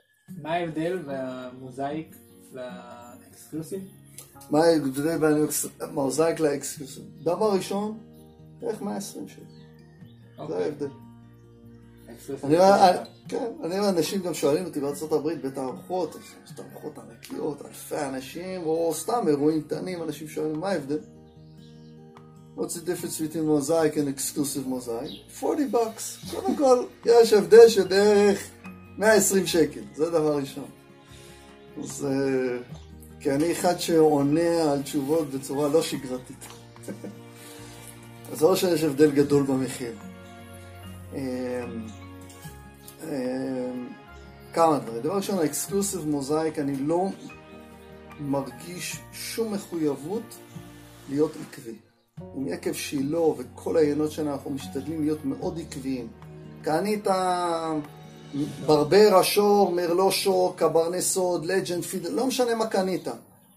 מה 0.42 0.54
ההבדל 0.54 1.00
במוזאיק 1.06 2.16
לאקסקלוסיב? 2.54 3.82
מה 4.50 4.64
ההבדל 4.64 5.18
בין 5.18 5.48
לאקסקלוסיב? 6.40 7.04
דבר 7.24 7.54
ראשון, 7.54 7.98
בערך 8.60 8.82
120 8.82 9.28
שקל. 9.28 9.42
זה 9.42 10.42
אוקיי. 10.42 10.64
ההבדל. 10.64 10.90
אני 12.44 12.58
רואה, 12.58 12.94
ככה. 12.94 13.04
כן, 13.28 13.52
אני 13.64 13.80
רואה 13.80 13.90
אנשים 13.90 14.22
גם 14.22 14.34
שואלים 14.34 14.66
אותי 14.66 14.80
בארצות 14.80 15.12
הברית, 15.12 15.42
בית 15.42 15.58
הארוחות, 15.58 16.16
יש 16.46 16.52
תערוכות 16.56 16.98
ענקיות, 16.98 17.62
אלפי 17.66 18.06
אנשים, 18.06 18.62
או 18.64 18.94
סתם 18.94 19.28
אירועים 19.28 19.62
קטנים, 19.62 20.04
אנשים 20.04 20.28
שואלים 20.28 20.60
מה 20.60 20.70
ההבדל? 20.70 21.00
What's 22.56 22.76
the 22.76 22.82
difference 22.82 23.18
between 23.18 23.48
mosaic 23.48 23.96
and 23.98 24.10
exclusive 24.10 24.68
mosaic? 24.68 25.12
40 25.30 25.68
bucks. 25.72 26.32
קודם 26.32 26.56
כל, 26.56 26.86
יש 27.06 27.34
הבדל 27.34 27.70
של 27.70 27.88
בערך 27.88 28.50
120 28.98 29.48
שקל, 29.48 29.82
זה 29.96 30.10
דבר 30.10 30.38
ראשון. 30.38 30.70
אז 31.84 32.08
אה, 32.10 32.58
כי 33.20 33.32
אני 33.32 33.52
אחד 33.52 33.80
שעונה 33.80 34.72
על 34.72 34.82
תשובות 34.82 35.30
בצורה 35.30 35.70
לא 35.70 35.82
שגרתית. 35.82 36.48
אז 38.32 38.44
או 38.44 38.58
שיש 38.58 38.84
הבדל 38.84 39.12
גדול 39.12 39.44
במחיר. 39.44 39.94
אמ, 41.14 41.20
אמ, 43.04 43.88
כמה 44.54 44.80
דברים. 44.80 45.02
דבר 45.02 45.16
ראשון, 45.16 45.40
האקסקלוסיב 45.40 46.08
מוזאיק, 46.08 46.60
אני 46.60 46.76
לא 46.76 47.08
מרגיש 48.20 48.98
שום 49.14 49.54
מחויבות 49.54 50.38
להיות 51.10 51.32
עקבי. 51.36 51.91
יקב 52.48 52.74
שילה 52.74 53.20
וכל 53.20 53.78
היינות 53.78 54.12
שלנו, 54.12 54.32
אנחנו 54.32 54.52
משתדלים 54.52 55.02
להיות 55.02 55.26
מאוד 55.26 55.60
עקביים. 55.60 56.08
קנית 56.62 57.08
ברבר, 58.66 59.16
השור, 59.20 59.72
מרלו 59.72 60.12
שור, 60.12 60.54
קברני 60.58 61.02
סוד, 61.02 61.46
לג'נד 61.46 61.84
פידל, 61.84 62.10
לא 62.10 62.28
משנה 62.28 62.56
מה 62.56 62.68
קנית. 62.68 63.08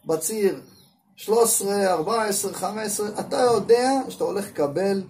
בציר 0.07 0.61
13, 1.17 1.93
14, 1.93 2.53
15, 2.53 3.09
אתה 3.21 3.37
יודע 3.37 4.01
שאתה 4.09 4.25
הולך 4.25 4.49
לקבל 4.49 5.03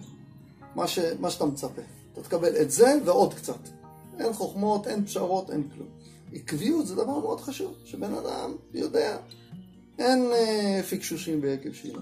מה, 0.75 0.87
ש, 0.87 0.99
מה 1.19 1.29
שאתה 1.29 1.45
מצפה. 1.45 1.81
אתה 2.13 2.23
תקבל 2.23 2.61
את 2.61 2.71
זה 2.71 2.93
ועוד 3.05 3.33
קצת. 3.33 3.59
אין 4.19 4.33
חוכמות, 4.33 4.87
אין 4.87 5.05
פשרות, 5.05 5.51
אין 5.51 5.63
כלום. 5.75 5.87
עקביות 6.33 6.87
זה 6.87 6.95
דבר 6.95 7.19
מאוד 7.19 7.41
חשוב, 7.41 7.73
שבן 7.85 8.13
אדם 8.13 8.55
יודע. 8.73 9.17
אין 9.99 10.31
אה, 10.33 10.83
פיקשושים 10.89 11.41
ביקב 11.41 11.73
שילה. 11.73 12.01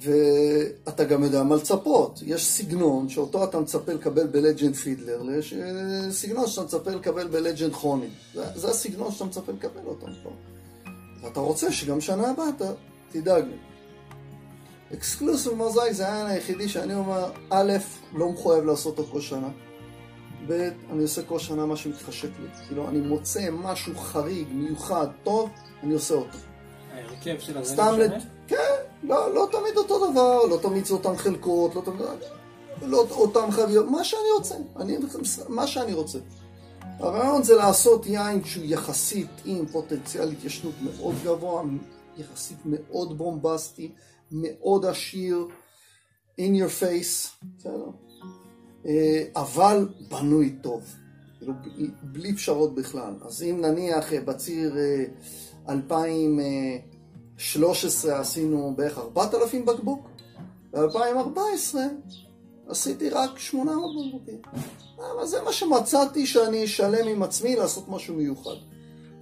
ואתה 0.00 1.04
גם 1.04 1.24
יודע 1.24 1.42
מה 1.42 1.56
לצפות. 1.56 2.20
יש 2.26 2.46
סגנון 2.46 3.08
שאותו 3.08 3.44
אתה 3.44 3.60
מצפה 3.60 3.92
לקבל 3.92 4.26
בלג'נד 4.26 4.74
פידלר, 4.74 5.22
יש 5.38 5.54
סגנון 6.10 6.46
שאתה 6.46 6.62
מצפה 6.62 6.90
לקבל 6.90 7.28
בלג'נד 7.28 7.72
חוני. 7.72 8.08
זה, 8.34 8.44
זה 8.54 8.70
הסגנון 8.70 9.12
שאתה 9.12 9.24
מצפה 9.24 9.52
לקבל 9.52 9.80
אותו 9.86 10.06
פה. 10.22 10.30
ואתה 11.22 11.40
רוצה 11.40 11.72
שגם 11.72 12.00
שנה 12.00 12.30
הבאה 12.30 12.48
אתה 12.56 12.72
תדאג 13.12 13.44
לי. 13.44 13.56
אקסקלוסיב 14.94 15.52
מוזאיק 15.52 15.92
זה 15.92 16.08
העניין 16.08 16.26
היחידי 16.26 16.68
שאני 16.68 16.94
אומר, 16.94 17.30
א', 17.50 17.72
לא 18.14 18.28
מחויב 18.32 18.64
לעשות 18.64 18.98
אותו 18.98 19.10
כל 19.12 19.20
שנה. 19.20 19.48
ב', 20.48 20.68
אני 20.90 21.02
עושה 21.02 21.22
כל 21.22 21.38
שנה 21.38 21.66
מה 21.66 21.76
שמתחשק 21.76 22.28
לי. 22.42 22.48
כאילו, 22.66 22.88
אני 22.88 23.00
מוצא 23.00 23.48
משהו 23.52 23.96
חריג, 23.96 24.48
מיוחד, 24.52 25.06
טוב, 25.22 25.50
אני 25.82 25.94
עושה 25.94 26.14
אותו. 26.14 26.38
ההרכב 26.94 27.36
של 27.38 27.58
הגנים 27.58 27.64
סתם 27.64 27.92
שונה? 27.96 28.18
כן, 28.46 28.79
לא, 29.02 29.34
לא 29.34 29.48
תמיד 29.52 29.76
אותו 29.76 30.10
דבר, 30.10 30.44
לא 30.44 30.58
תמיד 30.62 30.84
זה 30.84 30.94
אותן 30.94 31.16
חלקות, 31.16 31.74
לא 31.74 31.80
תמיד... 31.80 32.00
לא 32.82 33.06
אותן 33.10 33.50
חביות, 33.50 33.86
מה 33.86 34.04
שאני 34.04 34.30
רוצה, 34.36 34.54
אני, 34.76 34.96
מה 35.48 35.66
שאני 35.66 35.92
רוצה. 35.92 36.18
הרעיון 36.98 37.42
זה 37.42 37.54
לעשות 37.54 38.06
יין 38.06 38.44
שהוא 38.44 38.64
יחסית 38.66 39.30
עם 39.44 39.66
פוטנציאל 39.66 40.32
התיישנות 40.32 40.74
מאוד 40.82 41.14
גבוה, 41.24 41.62
יחסית 42.18 42.58
מאוד 42.64 43.18
בומבסטי, 43.18 43.92
מאוד 44.32 44.84
עשיר, 44.84 45.48
in 46.40 46.54
your 46.54 46.82
face, 46.82 47.44
בסדר? 47.58 47.90
אה, 48.86 49.24
אבל 49.36 49.88
בנוי 50.10 50.56
טוב, 50.62 50.94
כאילו, 51.38 51.52
בלי 52.02 52.36
פשרות 52.36 52.74
בכלל. 52.74 53.14
אז 53.26 53.42
אם 53.42 53.60
נניח 53.60 54.12
אה, 54.12 54.20
בציר 54.20 54.76
אה, 54.78 55.04
2013 57.40 58.20
עשינו 58.20 58.74
בערך 58.76 58.98
4,000 58.98 59.64
בקבוק, 59.64 60.08
ב-2014 60.72 61.76
עשיתי 62.68 63.10
רק 63.10 63.38
800 63.38 63.90
בקבוקים. 63.96 64.42
אבל 64.96 65.26
זה 65.26 65.42
מה 65.42 65.52
שמצאתי 65.52 66.26
שאני 66.26 66.64
אשלם 66.64 67.08
עם 67.08 67.22
עצמי 67.22 67.56
לעשות 67.56 67.88
משהו 67.88 68.14
מיוחד. 68.14 68.54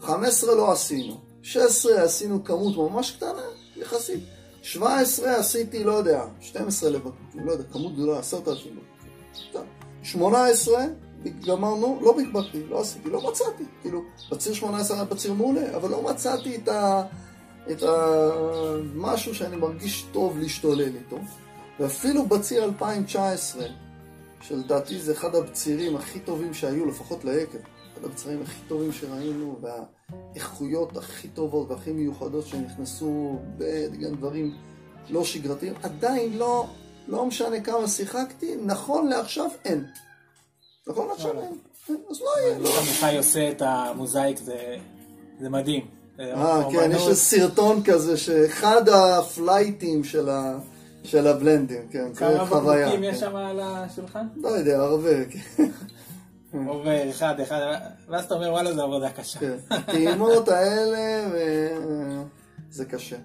15 0.00 0.54
לא 0.54 0.72
עשינו, 0.72 1.20
16 1.42 2.02
עשינו 2.02 2.44
כמות 2.44 2.92
ממש 2.92 3.10
קטנה, 3.10 3.42
יחסית. 3.76 4.20
17 4.62 5.36
עשיתי, 5.36 5.84
לא 5.84 5.92
יודע, 5.92 6.24
12 6.40 6.90
לבקבוקים, 6.90 7.46
לא 7.46 7.52
יודע, 7.52 7.64
כמות 7.72 7.94
גדולה, 7.94 8.18
10,000 8.18 8.72
בקבוקים. 8.72 9.62
18 10.02 10.84
גמרנו, 11.46 11.98
לא 12.02 12.16
בקבקתי, 12.16 12.66
לא 12.68 12.80
עשיתי, 12.80 13.10
לא 13.10 13.30
מצאתי. 13.30 13.64
כאילו, 13.82 14.02
בציר 14.30 14.54
18 14.54 14.96
היה 14.96 15.04
בציר 15.04 15.32
מעולה, 15.32 15.76
אבל 15.76 15.90
לא 15.90 16.02
מצאתי 16.02 16.56
את 16.56 16.68
ה... 16.68 17.02
את 17.70 17.82
המשהו 17.82 19.34
שאני 19.34 19.56
מרגיש 19.56 20.06
טוב 20.12 20.38
להשתולל 20.38 20.96
איתו. 20.96 21.18
ואפילו 21.80 22.26
בציר 22.26 22.64
2019, 22.64 23.66
שלדעתי 24.40 25.00
זה 25.00 25.12
אחד 25.12 25.34
הבצירים 25.34 25.96
הכי 25.96 26.20
טובים 26.20 26.54
שהיו, 26.54 26.86
לפחות 26.86 27.24
ליקב, 27.24 27.58
אחד 27.92 28.04
הבצירים 28.04 28.42
הכי 28.42 28.60
טובים 28.68 28.92
שראינו, 28.92 29.60
והאיכויות 29.60 30.96
הכי 30.96 31.28
טובות 31.28 31.70
והכי 31.70 31.92
מיוחדות 31.92 32.46
שנכנסו 32.46 33.38
בגם 33.58 34.14
דברים 34.14 34.54
לא 35.10 35.24
שגרתיים, 35.24 35.74
עדיין 35.82 36.38
לא, 36.38 36.66
לא 37.08 37.26
משנה 37.26 37.60
כמה 37.60 37.88
שיחקתי, 37.88 38.56
נכון 38.64 39.08
לעכשיו 39.08 39.50
אין. 39.64 39.86
נכון 40.86 41.08
לעכשיו 41.08 41.40
אין. 41.40 41.58
אין, 41.88 41.96
אז 42.10 42.20
לא 42.20 42.30
יהיה. 42.40 42.58
לא. 42.58 42.68
עמיחי 42.80 43.16
עושה 43.16 43.50
את 43.50 43.62
המוזאיק, 43.62 44.38
זה 45.40 45.48
מדהים. 45.50 45.97
זה 46.18 46.34
אה, 46.34 46.62
כן. 46.72 46.90
יש 46.92 47.02
איזה 47.02 47.14
סרטון 47.14 47.82
כזה 47.82 48.16
שאחד 48.16 48.88
הפלייטים 48.88 50.04
של 50.04 50.28
ה... 50.28 50.58
של 51.04 51.26
הבלנדים, 51.26 51.82
כן, 51.90 52.12
זה 52.12 52.20
כמה 52.20 52.46
חוויה. 52.46 52.86
בקבוקים 52.86 53.10
כן. 53.10 53.14
יש 53.14 53.20
שם 53.20 53.36
על 53.36 53.60
השולחן? 53.62 54.26
לא 54.36 54.48
יודע, 54.48 54.82
הרבה, 54.82 55.24
כן. 55.24 55.68
עובר 56.66 57.10
אחד 57.10 57.40
אחד, 57.40 57.60
ואז 58.08 58.24
אתה 58.24 58.34
אומר 58.34 58.52
וואלה 58.52 58.74
זה 58.74 58.82
עבודה 58.82 59.10
קשה. 59.10 59.38
כן. 59.38 59.56
הטעימות 59.70 60.48
האלה, 60.48 61.28
זה 62.70 62.84
קשה. 62.84 63.16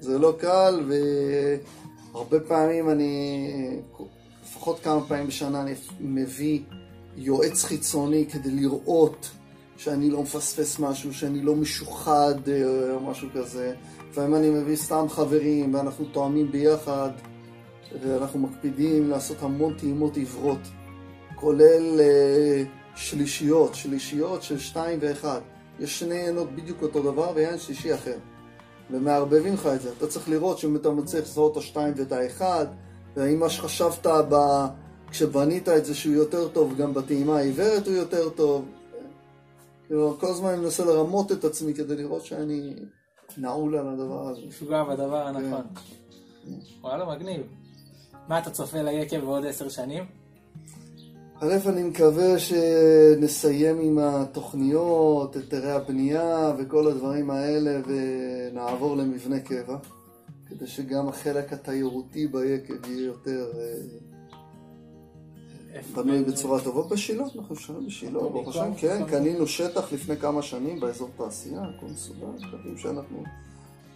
זה 0.00 0.18
לא 0.18 0.36
קל, 0.38 0.90
והרבה 2.12 2.40
פעמים 2.40 2.90
אני, 2.90 3.50
לפחות 4.44 4.80
כמה 4.80 5.00
פעמים 5.08 5.26
בשנה 5.26 5.60
אני 5.60 5.74
מביא 6.00 6.60
יועץ 7.16 7.64
חיצוני 7.64 8.26
כדי 8.32 8.50
לראות 8.50 9.30
שאני 9.80 10.10
לא 10.10 10.22
מפספס 10.22 10.78
משהו, 10.78 11.14
שאני 11.14 11.42
לא 11.42 11.56
משוחד 11.56 12.48
אה, 12.48 12.94
או 12.94 13.00
משהו 13.00 13.28
כזה. 13.34 13.74
לפעמים 14.10 14.34
אני 14.34 14.50
מביא 14.50 14.76
סתם 14.76 15.06
חברים 15.08 15.74
ואנחנו 15.74 16.04
תואמים 16.04 16.52
ביחד, 16.52 17.10
ואנחנו 18.02 18.38
מקפידים 18.38 19.10
לעשות 19.10 19.42
המון 19.42 19.74
טעימות 19.74 20.16
עיוורות. 20.16 20.58
כולל 21.34 22.00
אה, 22.00 22.62
שלישיות, 22.94 23.74
שלישיות 23.74 24.42
של 24.42 24.58
שתיים 24.58 24.98
ואחד. 25.02 25.40
יש 25.78 25.98
שני 25.98 26.14
עיינות 26.14 26.56
בדיוק 26.56 26.82
אותו 26.82 27.02
דבר 27.02 27.32
ויין 27.34 27.58
שלישי 27.58 27.94
אחר. 27.94 28.16
ומערבבים 28.90 29.54
לך 29.54 29.66
את 29.74 29.80
זה. 29.80 29.90
אתה 29.98 30.06
צריך 30.06 30.28
לראות 30.28 30.58
שאם 30.58 30.76
אתה 30.76 30.90
מצליח 30.90 31.24
לזהות 31.24 31.52
את 31.52 31.56
השתיים 31.56 31.94
ואת 31.96 32.12
האחד, 32.12 32.66
והאם 33.16 33.40
מה 33.40 33.48
שחשבת 33.48 34.06
ב... 34.06 34.36
כשבנית 35.10 35.68
את 35.68 35.84
זה 35.84 35.94
שהוא 35.94 36.14
יותר 36.14 36.48
טוב, 36.48 36.76
גם 36.76 36.94
בטעימה 36.94 37.38
העיוורת 37.38 37.86
הוא 37.86 37.94
יותר 37.94 38.28
טוב. 38.28 38.64
כל 40.20 40.26
הזמן 40.26 40.48
אני 40.48 40.60
מנסה 40.60 40.84
לרמות 40.84 41.32
את 41.32 41.44
עצמי 41.44 41.74
כדי 41.74 41.96
לראות 41.96 42.24
שאני 42.24 42.74
נעול 43.38 43.76
על 43.76 43.88
הדבר 43.88 44.28
הזה. 44.28 44.40
משוגע 44.48 44.84
בדבר 44.84 45.26
הנכון. 45.26 45.62
כן. 45.74 46.52
וואלה 46.80 47.16
מגניב. 47.16 47.42
מה 48.28 48.38
אתה 48.38 48.50
צופה 48.50 48.82
ליקב 48.82 49.20
בעוד 49.20 49.46
עשר 49.46 49.68
שנים? 49.68 50.04
א', 51.42 51.54
אני 51.66 51.82
מקווה 51.82 52.38
שנסיים 52.38 53.80
עם 53.80 53.98
התוכניות, 53.98 55.36
היתרי 55.36 55.72
הבנייה 55.72 56.52
וכל 56.58 56.86
הדברים 56.86 57.30
האלה 57.30 57.80
ונעבור 57.86 58.96
למבנה 58.96 59.40
קבע, 59.40 59.76
כדי 60.46 60.66
שגם 60.66 61.08
החלק 61.08 61.52
התיירותי 61.52 62.26
ביקב 62.26 62.86
יהיה 62.86 63.06
יותר 63.06 63.50
אה, 63.58 63.74
בנוי? 65.94 66.24
בצורה 66.24 66.60
טובה. 66.60 66.94
בשילה, 66.94 67.24
אנחנו 67.36 67.56
שנים 67.56 67.86
בשילה, 67.86 68.18
ברוך 68.18 68.48
השם, 68.48 68.74
כן. 68.76 69.06
קנינו 69.06 69.46
שטח 69.46 69.92
לפני 69.92 70.16
כמה 70.16 70.42
שנים 70.42 70.80
באזור 70.80 71.10
תעשייה, 71.16 71.62
הכל 71.62 71.86
מסודר, 71.86 72.26
מקווים 72.26 72.78
שאנחנו 72.78 73.24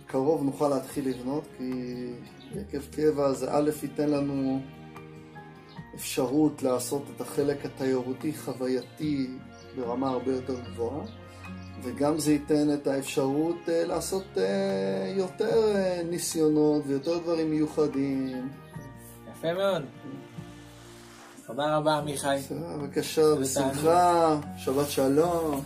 קרוב 0.06 0.44
נוכל 0.44 0.68
להתחיל 0.68 1.08
לבנות, 1.08 1.44
כי 1.58 1.72
יקב 2.54 2.82
קבע 2.96 3.32
זה 3.32 3.46
א', 3.50 3.70
ייתן 3.82 4.10
לנו 4.10 4.60
אפשרות 5.94 6.62
לעשות 6.62 7.02
את 7.16 7.20
החלק 7.20 7.64
התיירותי 7.64 8.32
חווייתי 8.34 9.26
ברמה 9.76 10.10
הרבה 10.10 10.32
יותר 10.32 10.60
גבוהה, 10.60 11.04
וגם 11.82 12.18
זה 12.18 12.32
ייתן 12.32 12.74
את 12.74 12.87
האפשרות 12.87 13.68
אה, 13.68 13.84
לעשות 13.87 14.24
אה, 14.37 15.14
יותר 15.16 15.74
אה, 15.74 16.02
ניסיונות 16.10 16.82
ויותר 16.87 17.18
דברים 17.18 17.50
מיוחדים. 17.50 18.48
יפה 19.30 19.54
מאוד. 19.54 19.82
תודה 21.46 21.76
רבה 21.76 21.98
עמיחי. 21.98 22.37
בבקשה, 22.50 23.35
בשמחה, 23.35 24.40
שבת 24.57 24.90
שלום. 24.90 25.62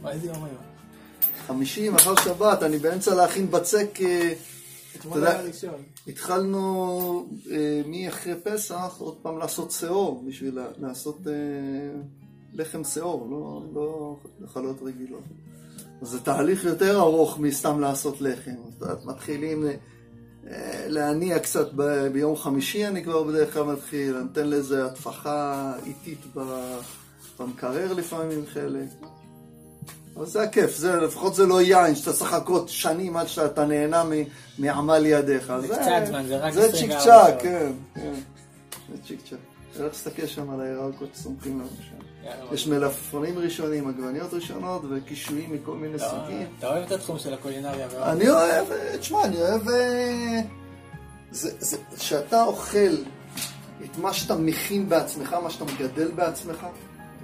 וואי, 0.00 0.12
איזה 0.14 0.26
יום 0.26 0.44
היום. 0.44 0.62
חמישי, 1.46 1.88
מחר 1.88 2.14
שבת, 2.24 2.62
אני 2.62 2.78
באמצע 2.78 3.14
להכין 3.14 3.50
בצק. 3.50 3.98
אה, 4.00 4.32
אתמול 4.96 5.26
היה 5.26 5.40
ראשון. 5.40 5.82
התחלנו 6.06 7.26
אה, 7.50 7.82
מאחרי 7.86 8.34
פסח 8.42 8.96
עוד 8.98 9.16
פעם 9.22 9.38
לעשות 9.38 9.70
שאור, 9.70 10.24
בשביל 10.28 10.58
לעשות 10.78 11.18
אה, 11.26 11.32
לחם 12.54 12.84
שאור, 12.84 13.28
לא, 13.30 13.62
לא 13.74 14.16
חלות 14.46 14.76
רגילות. 14.82 15.22
זה 16.02 16.20
תהליך 16.20 16.64
יותר 16.64 17.00
ארוך 17.00 17.38
מסתם 17.38 17.80
לעשות 17.80 18.20
לחם. 18.20 18.54
מתחילים 19.04 19.64
להניע 20.86 21.38
קצת 21.38 21.68
ב- 21.76 22.06
ביום 22.12 22.36
חמישי, 22.36 22.86
אני 22.86 23.04
כבר 23.04 23.22
בדרך 23.22 23.54
כלל 23.54 23.62
מתחיל, 23.62 24.14
אני 24.14 24.24
נותן 24.24 24.48
לזה 24.50 24.86
הטפחה 24.86 25.72
איטית 25.86 26.18
ב- 26.36 26.78
במקרר 27.40 27.92
לפעמים 27.92 28.44
חלק. 28.52 28.88
אבל 30.16 30.26
זה 30.26 30.42
הכיף, 30.42 30.76
זה, 30.76 30.96
לפחות 30.96 31.34
זה 31.34 31.46
לא 31.46 31.62
יין 31.62 31.94
שאתה 31.94 32.12
צריך 32.12 32.32
לחכות 32.32 32.68
שנים 32.68 33.16
עד 33.16 33.26
שאתה 33.28 33.64
נהנה 33.66 34.04
מ- 34.04 34.12
מעמל 34.58 35.06
ידיך. 35.06 35.52
זה 35.60 35.68
קצת 35.68 35.82
זמן, 36.08 36.26
זה 36.26 36.36
רק 36.38 36.52
זה 36.54 36.64
24 36.64 36.72
צ'יק 36.78 36.90
שעות. 36.90 37.04
צ'אק, 37.04 37.42
כן, 37.42 37.72
כן. 37.94 38.14
זה 38.92 39.02
צ'יק 39.06 39.20
צ'אק. 39.30 39.38
צריך 39.72 39.84
להסתכל 39.84 40.26
שם 40.26 40.50
על 40.50 40.60
הירקות 40.60 41.08
שסומכים 41.14 41.58
לנו 41.60 41.68
שם. 41.68 42.07
יש 42.52 42.66
מלפפונים 42.66 43.38
ראשונים, 43.38 43.88
עגבניות 43.88 44.34
ראשונות 44.34 44.82
וקישואים 44.90 45.52
מכל 45.52 45.74
מיני 45.74 45.98
סוגים. 45.98 46.46
אתה 46.58 46.66
אוהב 46.68 46.82
את 46.86 46.92
התחום 46.92 47.18
של 47.18 47.34
הקולינריה. 47.34 47.86
אני 48.12 48.30
אוהב, 48.30 48.66
תשמע, 49.00 49.24
אני 49.24 49.36
אוהב... 49.36 49.68
אה, 49.68 50.40
זה- 51.30 51.56
זה- 51.58 51.76
שאתה 51.96 52.44
אוכל 52.44 52.94
את 53.84 53.98
מה 53.98 54.12
שאתה 54.14 54.34
מכין 54.36 54.88
בעצמך, 54.88 55.32
מה 55.32 55.50
שאתה 55.50 55.64
מגדל 55.64 56.10
בעצמך, 56.10 56.66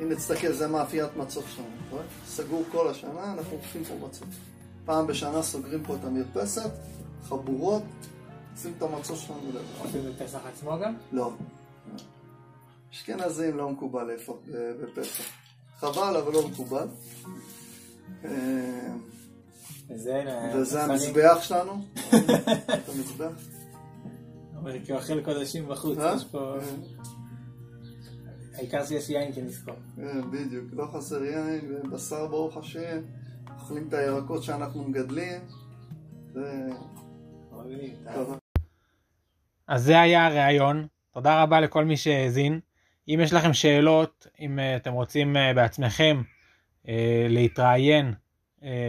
הנה 0.00 0.14
תסתכל, 0.14 0.52
זה 0.52 0.68
מאפיית 0.68 1.16
מצות 1.16 1.44
שלנו, 1.54 1.66
אתה 1.88 1.94
רואה? 1.96 2.04
סגור 2.26 2.64
כל 2.72 2.88
השנה, 2.90 3.32
אנחנו 3.32 3.56
אוכלים 3.56 3.84
פה 3.84 4.06
מצות. 4.08 4.28
פעם 4.84 5.06
בשנה 5.06 5.42
סוגרים 5.42 5.82
פה 5.84 5.94
את 5.94 6.04
המרפסת, 6.04 6.70
חבורות, 7.28 7.82
עושים 8.56 8.72
את 8.78 8.82
המצות 8.82 9.16
שלנו 9.18 9.38
לבד. 9.48 9.60
עושים 9.84 10.00
בפסח 10.18 10.38
עצמו 10.52 10.78
גם? 10.84 10.94
לא. 11.12 11.30
אשכנזים 12.94 13.56
לא 13.56 13.70
מקובל 13.70 14.04
לאפות 14.04 14.42
ב- 14.46 14.72
בפסח. 14.82 15.24
חבל, 15.78 16.16
אבל 16.16 16.32
לא 16.32 16.48
מקובל. 16.48 16.86
אה, 18.24 18.94
וזה... 19.88 20.82
המזבח 20.82 21.38
שלנו. 21.42 21.72
את 22.74 22.88
המזבח. 22.88 23.32
אומר, 24.56 24.84
כאוכל 24.84 25.24
קודשים 25.24 25.68
בחוץ, 25.68 25.98
אה? 25.98 26.14
יש 26.16 26.24
פה... 26.24 26.54
העיקר 28.54 28.86
שיש 28.86 29.10
יין 29.10 29.32
כנזכור. 29.32 29.74
בדיוק. 30.32 30.64
לא 30.72 30.86
חסר 30.92 31.24
יין 31.24 31.72
ובשר 31.72 32.26
ברוך 32.26 32.56
השם. 32.56 33.02
אוכלים 33.60 33.88
את 33.88 33.94
הירקות 33.94 34.42
שאנחנו 34.42 34.84
מגדלים. 34.84 35.40
אז 39.68 39.84
זה 39.84 40.00
היה 40.00 40.26
הראיון. 40.26 40.86
תודה 41.14 41.42
רבה 41.42 41.60
לכל 41.60 41.84
מי 41.84 41.96
שהאזין. 41.96 42.60
אם 43.08 43.20
יש 43.22 43.32
לכם 43.32 43.52
שאלות, 43.52 44.26
אם 44.40 44.58
אה, 44.58 44.76
אתם 44.76 44.92
רוצים 44.92 45.36
אה, 45.36 45.54
בעצמכם 45.54 46.22
אה, 46.88 47.26
להתראיין 47.28 48.14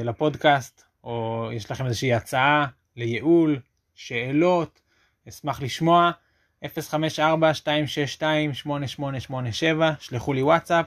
לפודקאסט, 0.03 0.83
או 1.03 1.49
יש 1.53 1.71
לכם 1.71 1.85
איזושהי 1.85 2.13
הצעה 2.13 2.65
לייעול, 2.95 3.59
שאלות, 3.95 4.81
אשמח 5.29 5.61
לשמוע. 5.61 6.11
054-262-8887, 6.65 6.67
שלחו 9.99 10.33
לי 10.33 10.43
וואטסאפ, 10.43 10.85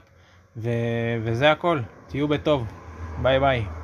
ו- 0.57 1.17
וזה 1.23 1.51
הכל. 1.51 1.81
תהיו 2.07 2.27
בטוב. 2.27 2.67
ביי 3.21 3.39
ביי. 3.39 3.78